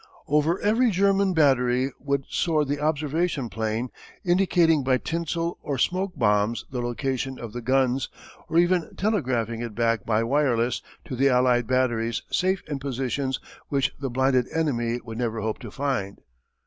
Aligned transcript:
Over 0.27 0.59
every 0.61 0.89
German 0.89 1.35
battery 1.35 1.91
would 1.99 2.25
soar 2.27 2.65
the 2.65 2.79
observation 2.79 3.49
plane 3.51 3.89
indicating 4.25 4.83
by 4.83 4.97
tinsel 4.97 5.59
or 5.61 5.77
smoke 5.77 6.15
bombs 6.15 6.65
the 6.71 6.81
location 6.81 7.37
of 7.37 7.53
the 7.53 7.61
guns, 7.61 8.09
or 8.49 8.57
even 8.57 8.95
telegraphing 8.95 9.61
it 9.61 9.75
back 9.75 10.03
by 10.03 10.23
wireless 10.23 10.81
to 11.05 11.15
the 11.15 11.29
Allied 11.29 11.67
batteries 11.67 12.23
safe 12.31 12.63
in 12.67 12.79
positions 12.79 13.39
which 13.69 13.91
the 13.99 14.09
blinded 14.09 14.47
enemy 14.51 14.97
could 14.99 15.19
never 15.19 15.39
hope 15.39 15.59
to 15.59 15.69
find. 15.69 16.19